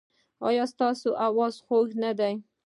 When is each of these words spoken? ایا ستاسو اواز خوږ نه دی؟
ایا 0.47 0.63
ستاسو 0.73 1.09
اواز 1.27 1.53
خوږ 1.65 1.87
نه 2.03 2.11
دی؟ 2.19 2.33